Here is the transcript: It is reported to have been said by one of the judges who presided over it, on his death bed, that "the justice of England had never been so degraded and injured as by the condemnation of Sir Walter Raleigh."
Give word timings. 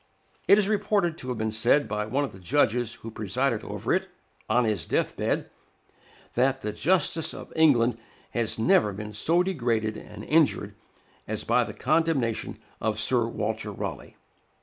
It 0.47 0.57
is 0.57 0.67
reported 0.67 1.15
to 1.19 1.29
have 1.29 1.37
been 1.37 1.51
said 1.51 1.87
by 1.87 2.07
one 2.07 2.23
of 2.23 2.31
the 2.33 2.39
judges 2.39 2.95
who 3.05 3.11
presided 3.11 3.63
over 3.63 3.93
it, 3.93 4.09
on 4.49 4.65
his 4.65 4.87
death 4.87 5.15
bed, 5.15 5.47
that 6.33 6.61
"the 6.61 6.71
justice 6.71 7.35
of 7.35 7.53
England 7.55 7.99
had 8.31 8.57
never 8.57 8.93
been 8.93 9.13
so 9.13 9.43
degraded 9.43 9.97
and 9.97 10.23
injured 10.23 10.73
as 11.27 11.43
by 11.43 11.63
the 11.63 11.75
condemnation 11.75 12.57
of 12.81 12.97
Sir 12.99 13.27
Walter 13.27 13.71
Raleigh." 13.71 14.15